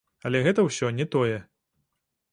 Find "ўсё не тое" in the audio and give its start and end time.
0.69-1.37